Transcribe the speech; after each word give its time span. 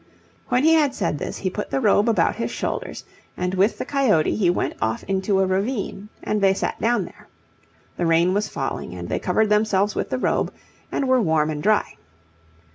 When 0.47 0.63
he 0.63 0.73
had 0.73 0.95
said 0.95 1.19
this 1.19 1.37
he 1.37 1.51
put 1.51 1.69
the 1.69 1.79
robe 1.79 2.09
about 2.09 2.37
his 2.37 2.49
shoulders, 2.49 3.03
and 3.37 3.53
with 3.53 3.77
the 3.77 3.85
coyote 3.85 4.33
he 4.35 4.49
went 4.49 4.73
off 4.81 5.03
into 5.03 5.39
a 5.41 5.45
ravine 5.45 6.09
and 6.23 6.41
they 6.41 6.55
sat 6.55 6.81
down 6.81 7.05
there. 7.05 7.27
The 7.97 8.07
rain 8.07 8.33
was 8.33 8.47
falling 8.47 8.95
and 8.95 9.07
they 9.09 9.19
covered 9.19 9.49
themselves 9.49 9.93
with 9.93 10.09
the 10.09 10.17
robe, 10.17 10.51
and 10.91 11.07
were 11.07 11.21
warm 11.21 11.51
and 11.51 11.61
dry. 11.61 11.97